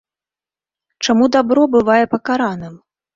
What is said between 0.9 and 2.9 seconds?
Чаму дабро бывае пакараным?